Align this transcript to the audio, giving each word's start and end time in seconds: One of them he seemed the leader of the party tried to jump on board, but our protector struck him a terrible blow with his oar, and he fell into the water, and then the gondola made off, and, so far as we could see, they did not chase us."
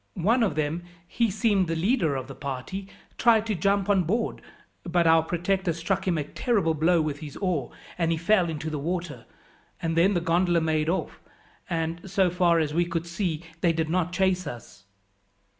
One 0.15 0.41
of 0.41 0.55
them 0.55 0.81
he 1.07 1.29
seemed 1.29 1.67
the 1.67 1.75
leader 1.75 2.15
of 2.15 2.25
the 2.25 2.33
party 2.33 2.87
tried 3.19 3.45
to 3.45 3.53
jump 3.53 3.87
on 3.87 4.01
board, 4.03 4.41
but 4.83 5.05
our 5.05 5.21
protector 5.21 5.73
struck 5.73 6.07
him 6.07 6.17
a 6.17 6.23
terrible 6.23 6.73
blow 6.73 7.03
with 7.03 7.19
his 7.19 7.37
oar, 7.37 7.71
and 7.99 8.11
he 8.11 8.17
fell 8.17 8.49
into 8.49 8.71
the 8.71 8.79
water, 8.79 9.25
and 9.79 9.95
then 9.95 10.15
the 10.15 10.19
gondola 10.19 10.59
made 10.59 10.89
off, 10.89 11.19
and, 11.69 12.09
so 12.09 12.31
far 12.31 12.57
as 12.57 12.73
we 12.73 12.85
could 12.85 13.05
see, 13.05 13.43
they 13.59 13.73
did 13.73 13.91
not 13.91 14.11
chase 14.11 14.47
us." 14.47 14.85